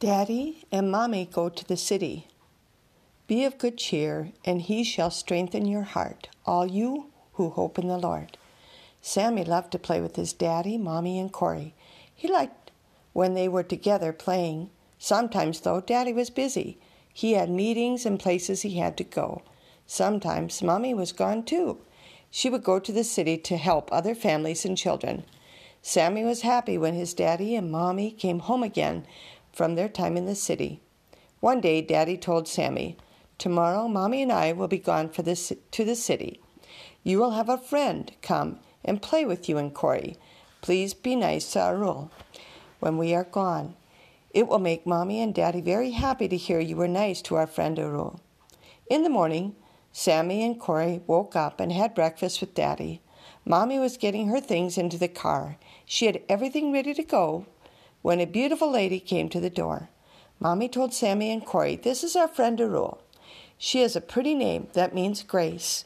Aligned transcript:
Daddy 0.00 0.64
and 0.70 0.92
Mommy 0.92 1.24
go 1.24 1.48
to 1.48 1.64
the 1.64 1.76
city. 1.76 2.28
Be 3.26 3.44
of 3.44 3.58
good 3.58 3.76
cheer, 3.76 4.30
and 4.44 4.62
he 4.62 4.84
shall 4.84 5.10
strengthen 5.10 5.66
your 5.66 5.82
heart, 5.82 6.28
all 6.46 6.68
you 6.68 7.06
who 7.32 7.50
hope 7.50 7.80
in 7.80 7.88
the 7.88 7.98
Lord. 7.98 8.38
Sammy 9.02 9.42
loved 9.42 9.72
to 9.72 9.78
play 9.78 10.00
with 10.00 10.14
his 10.14 10.32
daddy, 10.32 10.78
Mommy, 10.78 11.18
and 11.18 11.32
Cory. 11.32 11.74
He 12.14 12.28
liked 12.28 12.70
when 13.12 13.34
they 13.34 13.48
were 13.48 13.64
together 13.64 14.12
playing. 14.12 14.70
Sometimes, 15.00 15.62
though, 15.62 15.80
Daddy 15.80 16.12
was 16.12 16.30
busy. 16.30 16.78
He 17.12 17.32
had 17.32 17.50
meetings 17.50 18.06
and 18.06 18.20
places 18.20 18.62
he 18.62 18.78
had 18.78 18.96
to 18.98 19.04
go. 19.04 19.42
Sometimes 19.84 20.62
Mommy 20.62 20.94
was 20.94 21.10
gone 21.10 21.42
too. 21.42 21.78
She 22.30 22.48
would 22.48 22.62
go 22.62 22.78
to 22.78 22.92
the 22.92 23.02
city 23.02 23.36
to 23.38 23.56
help 23.56 23.88
other 23.90 24.14
families 24.14 24.64
and 24.64 24.78
children. 24.78 25.24
Sammy 25.82 26.22
was 26.22 26.42
happy 26.42 26.78
when 26.78 26.94
his 26.94 27.14
daddy 27.14 27.56
and 27.56 27.72
Mommy 27.72 28.12
came 28.12 28.40
home 28.40 28.62
again 28.62 29.04
from 29.58 29.74
their 29.74 29.88
time 29.88 30.16
in 30.16 30.24
the 30.24 30.36
city. 30.36 30.80
One 31.40 31.60
day, 31.60 31.82
Daddy 31.82 32.16
told 32.16 32.46
Sammy, 32.46 32.96
Tomorrow, 33.38 33.88
Mommy 33.88 34.22
and 34.22 34.30
I 34.30 34.52
will 34.52 34.68
be 34.68 34.78
gone 34.78 35.08
for 35.08 35.22
this, 35.22 35.52
to 35.72 35.84
the 35.84 35.96
city. 35.96 36.40
You 37.02 37.18
will 37.18 37.32
have 37.32 37.48
a 37.48 37.58
friend 37.58 38.12
come 38.22 38.60
and 38.84 39.02
play 39.02 39.24
with 39.24 39.48
you 39.48 39.58
and 39.58 39.74
Cory. 39.74 40.16
Please 40.60 40.94
be 40.94 41.16
nice 41.16 41.50
to 41.52 41.60
Arul 41.60 42.12
when 42.78 42.98
we 42.98 43.12
are 43.16 43.24
gone. 43.24 43.74
It 44.30 44.46
will 44.46 44.60
make 44.60 44.86
Mommy 44.86 45.20
and 45.20 45.34
Daddy 45.34 45.60
very 45.60 45.90
happy 45.90 46.28
to 46.28 46.36
hear 46.36 46.60
you 46.60 46.76
were 46.76 46.86
nice 46.86 47.20
to 47.22 47.34
our 47.34 47.48
friend 47.48 47.80
Arul. 47.80 48.20
In 48.88 49.02
the 49.02 49.10
morning, 49.10 49.56
Sammy 49.90 50.44
and 50.44 50.60
Cory 50.60 51.02
woke 51.08 51.34
up 51.34 51.58
and 51.58 51.72
had 51.72 51.96
breakfast 51.96 52.40
with 52.40 52.54
Daddy. 52.54 53.02
Mommy 53.44 53.80
was 53.80 53.96
getting 53.96 54.28
her 54.28 54.40
things 54.40 54.78
into 54.78 54.98
the 54.98 55.08
car. 55.08 55.58
She 55.84 56.06
had 56.06 56.22
everything 56.28 56.70
ready 56.70 56.94
to 56.94 57.02
go 57.02 57.46
when 58.02 58.20
a 58.20 58.26
beautiful 58.26 58.70
lady 58.70 59.00
came 59.00 59.28
to 59.28 59.40
the 59.40 59.50
door. 59.50 59.88
Mommy 60.40 60.68
told 60.68 60.94
Sammy 60.94 61.32
and 61.32 61.44
Cory, 61.44 61.76
This 61.76 62.04
is 62.04 62.14
our 62.14 62.28
friend 62.28 62.60
Arul. 62.60 63.00
She 63.58 63.80
has 63.82 63.96
a 63.96 64.00
pretty 64.00 64.34
name 64.34 64.68
that 64.74 64.94
means 64.94 65.22
grace. 65.22 65.84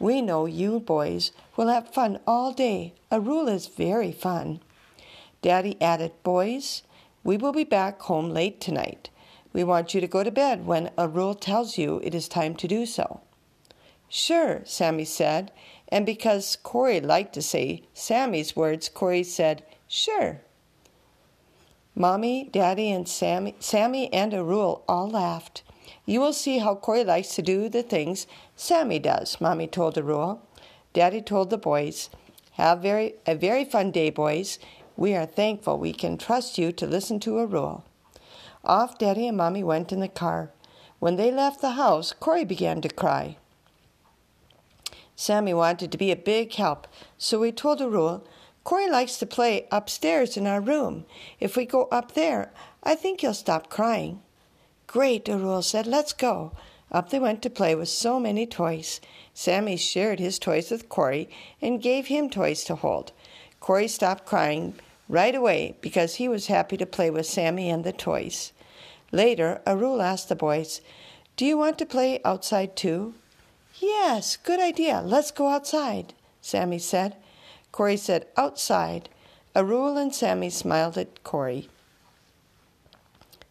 We 0.00 0.20
know 0.20 0.46
you 0.46 0.80
boys 0.80 1.30
will 1.56 1.68
have 1.68 1.94
fun 1.94 2.18
all 2.26 2.52
day. 2.52 2.94
Arul 3.12 3.48
is 3.48 3.68
very 3.68 4.10
fun. 4.10 4.60
Daddy 5.40 5.80
added, 5.80 6.12
Boys, 6.24 6.82
we 7.22 7.36
will 7.36 7.52
be 7.52 7.64
back 7.64 8.00
home 8.02 8.30
late 8.30 8.60
tonight. 8.60 9.10
We 9.52 9.62
want 9.62 9.94
you 9.94 10.00
to 10.00 10.08
go 10.08 10.24
to 10.24 10.30
bed 10.30 10.66
when 10.66 10.90
Arul 10.98 11.34
tells 11.34 11.78
you 11.78 12.00
it 12.02 12.14
is 12.14 12.26
time 12.26 12.56
to 12.56 12.66
do 12.66 12.86
so. 12.86 13.20
Sure, 14.08 14.62
Sammy 14.64 15.04
said, 15.04 15.52
and 15.88 16.04
because 16.04 16.56
Cory 16.56 17.00
liked 17.00 17.34
to 17.34 17.42
say 17.42 17.82
Sammy's 17.94 18.56
words, 18.56 18.88
Cory 18.88 19.22
said, 19.22 19.62
Sure. 19.86 20.40
Mommy, 21.94 22.48
Daddy, 22.50 22.90
and 22.90 23.06
Sammy, 23.06 23.54
Sammy 23.60 24.12
and 24.12 24.32
Arul 24.32 24.82
all 24.88 25.10
laughed. 25.10 25.62
You 26.06 26.20
will 26.20 26.32
see 26.32 26.58
how 26.58 26.74
Cory 26.74 27.04
likes 27.04 27.34
to 27.34 27.42
do 27.42 27.68
the 27.68 27.82
things 27.82 28.26
Sammy 28.56 28.98
does, 28.98 29.40
Mommy 29.40 29.66
told 29.66 29.98
Arul. 29.98 30.40
Daddy 30.94 31.20
told 31.20 31.50
the 31.50 31.58
boys, 31.58 32.08
Have 32.52 32.80
very, 32.80 33.14
a 33.26 33.34
very 33.34 33.64
fun 33.64 33.90
day, 33.90 34.10
boys. 34.10 34.58
We 34.96 35.14
are 35.14 35.26
thankful 35.26 35.78
we 35.78 35.92
can 35.92 36.16
trust 36.16 36.58
you 36.58 36.72
to 36.72 36.86
listen 36.86 37.20
to 37.20 37.38
Arul. 37.38 37.84
Off 38.64 38.98
Daddy 38.98 39.26
and 39.26 39.36
Mommy 39.36 39.62
went 39.62 39.92
in 39.92 40.00
the 40.00 40.08
car. 40.08 40.50
When 40.98 41.16
they 41.16 41.30
left 41.30 41.60
the 41.60 41.72
house, 41.72 42.12
Cory 42.12 42.44
began 42.44 42.80
to 42.82 42.88
cry. 42.88 43.36
Sammy 45.14 45.52
wanted 45.52 45.92
to 45.92 45.98
be 45.98 46.10
a 46.10 46.16
big 46.16 46.54
help, 46.54 46.86
so 47.18 47.42
he 47.42 47.52
told 47.52 47.80
Arul 47.80 48.26
Cory 48.64 48.88
likes 48.88 49.16
to 49.18 49.26
play 49.26 49.66
upstairs 49.70 50.36
in 50.36 50.46
our 50.46 50.60
room. 50.60 51.04
If 51.40 51.56
we 51.56 51.66
go 51.66 51.88
up 51.90 52.12
there, 52.12 52.52
I 52.82 52.94
think 52.94 53.20
he'll 53.20 53.34
stop 53.34 53.68
crying. 53.68 54.22
Great, 54.86 55.28
Arul 55.28 55.62
said. 55.62 55.86
Let's 55.86 56.12
go. 56.12 56.52
Up 56.90 57.10
they 57.10 57.18
went 57.18 57.42
to 57.42 57.50
play 57.50 57.74
with 57.74 57.88
so 57.88 58.20
many 58.20 58.46
toys. 58.46 59.00
Sammy 59.34 59.76
shared 59.76 60.20
his 60.20 60.38
toys 60.38 60.70
with 60.70 60.88
Cory 60.88 61.28
and 61.60 61.82
gave 61.82 62.06
him 62.06 62.28
toys 62.28 62.64
to 62.64 62.74
hold. 62.76 63.12
Cory 63.60 63.88
stopped 63.88 64.26
crying 64.26 64.74
right 65.08 65.34
away 65.34 65.76
because 65.80 66.16
he 66.16 66.28
was 66.28 66.46
happy 66.46 66.76
to 66.76 66.86
play 66.86 67.10
with 67.10 67.26
Sammy 67.26 67.70
and 67.70 67.84
the 67.84 67.92
toys. 67.92 68.52
Later, 69.10 69.60
Arul 69.66 70.02
asked 70.02 70.28
the 70.28 70.36
boys, 70.36 70.80
Do 71.36 71.46
you 71.46 71.56
want 71.56 71.78
to 71.78 71.86
play 71.86 72.20
outside 72.24 72.76
too? 72.76 73.14
Yes, 73.80 74.36
good 74.36 74.60
idea. 74.60 75.02
Let's 75.04 75.30
go 75.30 75.48
outside, 75.48 76.12
Sammy 76.40 76.78
said. 76.78 77.16
Cory 77.72 77.96
said, 77.96 78.26
Outside. 78.36 79.08
Arul 79.56 79.96
and 79.96 80.14
Sammy 80.14 80.50
smiled 80.50 80.96
at 80.96 81.24
Cory. 81.24 81.68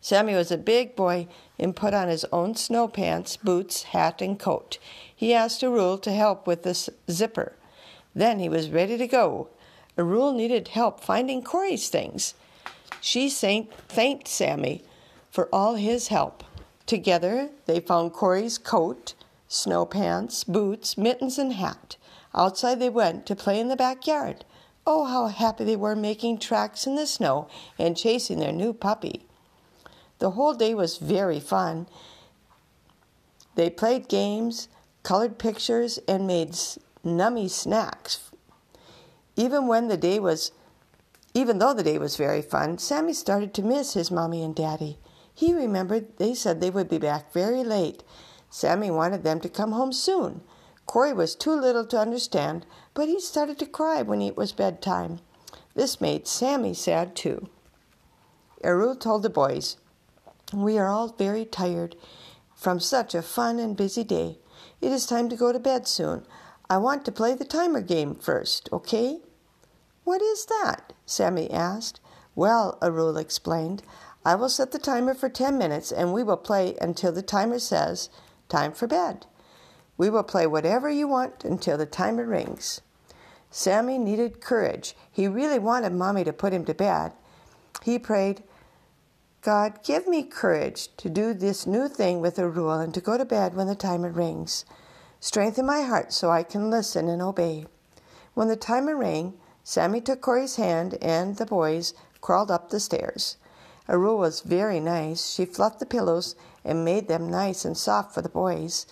Sammy 0.00 0.34
was 0.34 0.50
a 0.50 0.58
big 0.58 0.94
boy 0.94 1.26
and 1.58 1.74
put 1.74 1.94
on 1.94 2.08
his 2.08 2.24
own 2.32 2.54
snow 2.54 2.88
pants, 2.88 3.36
boots, 3.36 3.84
hat, 3.84 4.20
and 4.22 4.38
coat. 4.38 4.78
He 5.14 5.34
asked 5.34 5.62
Arul 5.62 5.98
to 5.98 6.12
help 6.12 6.46
with 6.46 6.62
the 6.62 6.90
zipper. 7.10 7.54
Then 8.14 8.38
he 8.38 8.48
was 8.48 8.70
ready 8.70 8.96
to 8.96 9.06
go. 9.06 9.48
Arul 9.96 10.32
needed 10.32 10.68
help 10.68 11.00
finding 11.00 11.42
Cory's 11.42 11.88
things. 11.88 12.34
She 13.00 13.28
thanked 13.28 14.28
Sammy 14.28 14.82
for 15.30 15.48
all 15.52 15.74
his 15.74 16.08
help. 16.08 16.44
Together, 16.86 17.50
they 17.66 17.80
found 17.80 18.12
Cory's 18.12 18.56
coat, 18.56 19.14
snow 19.48 19.84
pants, 19.84 20.44
boots, 20.44 20.96
mittens, 20.96 21.38
and 21.38 21.52
hat. 21.52 21.96
Outside 22.38 22.78
they 22.78 22.88
went 22.88 23.26
to 23.26 23.34
play 23.34 23.58
in 23.58 23.66
the 23.66 23.74
backyard. 23.74 24.44
Oh, 24.86 25.04
how 25.04 25.26
happy 25.26 25.64
they 25.64 25.76
were 25.76 25.96
making 25.96 26.38
tracks 26.38 26.86
in 26.86 26.94
the 26.94 27.06
snow 27.06 27.48
and 27.78 27.96
chasing 27.96 28.38
their 28.38 28.52
new 28.52 28.72
puppy. 28.72 29.26
The 30.20 30.30
whole 30.30 30.54
day 30.54 30.72
was 30.72 30.98
very 30.98 31.40
fun. 31.40 31.88
They 33.56 33.68
played 33.70 34.08
games, 34.08 34.68
colored 35.02 35.38
pictures, 35.38 35.98
and 36.06 36.28
made 36.28 36.52
nummy 37.04 37.50
snacks. 37.50 38.30
Even 39.34 39.66
when 39.66 39.88
the 39.88 39.96
day 39.96 40.20
was 40.20 40.52
even 41.34 41.58
though 41.58 41.74
the 41.74 41.82
day 41.82 41.98
was 41.98 42.16
very 42.16 42.42
fun, 42.42 42.78
Sammy 42.78 43.12
started 43.12 43.52
to 43.54 43.62
miss 43.62 43.94
his 43.94 44.10
mommy 44.10 44.42
and 44.42 44.54
daddy. 44.54 44.98
He 45.34 45.54
remembered 45.54 46.16
they 46.16 46.34
said 46.34 46.60
they 46.60 46.70
would 46.70 46.88
be 46.88 46.98
back 46.98 47.32
very 47.32 47.62
late. 47.62 48.02
Sammy 48.48 48.90
wanted 48.90 49.24
them 49.24 49.40
to 49.40 49.48
come 49.48 49.72
home 49.72 49.92
soon. 49.92 50.40
Cory 50.88 51.12
was 51.12 51.34
too 51.34 51.52
little 51.52 51.84
to 51.84 52.00
understand, 52.00 52.64
but 52.94 53.08
he 53.08 53.20
started 53.20 53.58
to 53.58 53.66
cry 53.66 54.00
when 54.00 54.22
it 54.22 54.38
was 54.38 54.52
bedtime. 54.52 55.20
This 55.74 56.00
made 56.00 56.26
Sammy 56.26 56.72
sad 56.72 57.14
too. 57.14 57.50
Arul 58.64 58.96
told 58.96 59.22
the 59.22 59.28
boys, 59.28 59.76
We 60.50 60.78
are 60.78 60.88
all 60.88 61.08
very 61.08 61.44
tired 61.44 61.94
from 62.56 62.80
such 62.80 63.14
a 63.14 63.20
fun 63.20 63.58
and 63.58 63.76
busy 63.76 64.02
day. 64.02 64.38
It 64.80 64.90
is 64.90 65.04
time 65.04 65.28
to 65.28 65.36
go 65.36 65.52
to 65.52 65.58
bed 65.58 65.86
soon. 65.86 66.24
I 66.70 66.78
want 66.78 67.04
to 67.04 67.12
play 67.12 67.34
the 67.34 67.44
timer 67.44 67.82
game 67.82 68.14
first, 68.14 68.70
okay? 68.72 69.18
What 70.04 70.22
is 70.22 70.46
that? 70.46 70.94
Sammy 71.04 71.50
asked. 71.50 72.00
Well, 72.34 72.78
Arul 72.80 73.18
explained, 73.18 73.82
I 74.24 74.36
will 74.36 74.48
set 74.48 74.72
the 74.72 74.78
timer 74.78 75.12
for 75.12 75.28
ten 75.28 75.58
minutes 75.58 75.92
and 75.92 76.14
we 76.14 76.22
will 76.22 76.38
play 76.38 76.78
until 76.80 77.12
the 77.12 77.20
timer 77.20 77.58
says, 77.58 78.08
Time 78.48 78.72
for 78.72 78.86
bed. 78.86 79.26
We 79.98 80.08
will 80.08 80.22
play 80.22 80.46
whatever 80.46 80.88
you 80.88 81.06
want 81.06 81.44
until 81.44 81.76
the 81.76 81.84
timer 81.84 82.24
rings. 82.24 82.80
Sammy 83.50 83.98
needed 83.98 84.40
courage. 84.40 84.94
He 85.10 85.28
really 85.28 85.58
wanted 85.58 85.92
Mommy 85.92 86.24
to 86.24 86.32
put 86.32 86.52
him 86.52 86.64
to 86.66 86.74
bed. 86.74 87.12
He 87.82 87.98
prayed, 87.98 88.42
God, 89.42 89.82
give 89.82 90.06
me 90.06 90.22
courage 90.22 90.88
to 90.96 91.08
do 91.08 91.34
this 91.34 91.66
new 91.66 91.88
thing 91.88 92.20
with 92.20 92.38
Arul 92.38 92.80
and 92.80 92.94
to 92.94 93.00
go 93.00 93.18
to 93.18 93.24
bed 93.24 93.54
when 93.54 93.66
the 93.66 93.74
timer 93.74 94.10
rings. 94.10 94.64
Strengthen 95.20 95.66
my 95.66 95.82
heart 95.82 96.12
so 96.12 96.30
I 96.30 96.42
can 96.42 96.70
listen 96.70 97.08
and 97.08 97.20
obey. 97.20 97.66
When 98.34 98.48
the 98.48 98.56
timer 98.56 98.96
rang, 98.96 99.34
Sammy 99.64 100.00
took 100.00 100.20
Cory's 100.20 100.56
hand 100.56 100.96
and 101.02 101.36
the 101.36 101.46
boys 101.46 101.92
crawled 102.20 102.50
up 102.50 102.70
the 102.70 102.80
stairs. 102.80 103.36
Arul 103.88 104.18
was 104.18 104.42
very 104.42 104.80
nice. 104.80 105.30
She 105.30 105.44
fluffed 105.44 105.80
the 105.80 105.86
pillows 105.86 106.36
and 106.64 106.84
made 106.84 107.08
them 107.08 107.28
nice 107.28 107.64
and 107.64 107.76
soft 107.76 108.14
for 108.14 108.22
the 108.22 108.28
boys. 108.28 108.86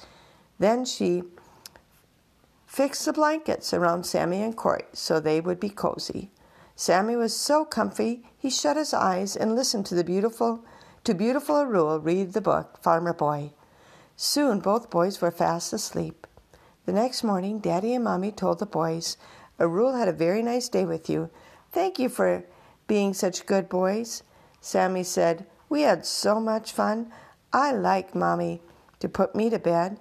Then 0.58 0.84
she 0.84 1.22
fixed 2.66 3.04
the 3.04 3.12
blankets 3.12 3.72
around 3.72 4.04
Sammy 4.04 4.42
and 4.42 4.56
Cory 4.56 4.84
so 4.92 5.20
they 5.20 5.40
would 5.40 5.60
be 5.60 5.68
cozy. 5.68 6.30
Sammy 6.74 7.16
was 7.16 7.34
so 7.34 7.64
comfy 7.64 8.24
he 8.36 8.50
shut 8.50 8.76
his 8.76 8.92
eyes 8.92 9.34
and 9.34 9.54
listened 9.54 9.86
to 9.86 9.94
the 9.94 10.04
beautiful 10.04 10.64
to 11.04 11.14
beautiful 11.14 11.56
Arul 11.56 12.00
read 12.00 12.32
the 12.32 12.40
book 12.40 12.78
Farmer 12.82 13.12
Boy. 13.12 13.52
Soon 14.16 14.60
both 14.60 14.90
boys 14.90 15.20
were 15.20 15.30
fast 15.30 15.72
asleep. 15.72 16.26
The 16.84 16.92
next 16.92 17.22
morning, 17.22 17.58
Daddy 17.58 17.94
and 17.94 18.04
Mommy 18.04 18.32
told 18.32 18.58
the 18.58 18.66
boys, 18.66 19.16
Arul 19.58 19.94
had 19.94 20.08
a 20.08 20.12
very 20.12 20.42
nice 20.42 20.68
day 20.68 20.84
with 20.84 21.08
you. 21.08 21.30
Thank 21.72 21.98
you 21.98 22.08
for 22.08 22.44
being 22.86 23.14
such 23.14 23.46
good 23.46 23.68
boys. 23.68 24.22
Sammy 24.60 25.02
said, 25.02 25.46
We 25.68 25.82
had 25.82 26.06
so 26.06 26.40
much 26.40 26.72
fun. 26.72 27.12
I 27.52 27.72
like 27.72 28.14
Mommy 28.14 28.62
to 29.00 29.08
put 29.08 29.34
me 29.34 29.50
to 29.50 29.58
bed 29.58 29.98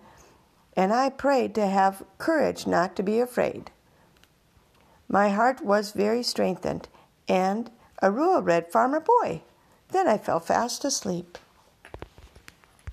and 0.76 0.94
I 0.94 1.10
prayed 1.10 1.56
to 1.56 1.68
have 1.68 2.04
courage 2.18 2.68
not 2.68 2.96
to 2.96 3.04
be 3.04 3.20
afraid. 3.20 3.72
My 5.08 5.30
heart 5.30 5.62
was 5.62 5.92
very 5.92 6.24
strengthened, 6.24 6.90
and 7.28 7.72
Arul 8.02 8.42
read 8.42 8.72
Farmer 8.72 9.00
Boy 9.00 9.42
Then 9.90 10.08
I 10.08 10.18
fell 10.18 10.40
fast 10.40 10.84
asleep. 10.84 11.38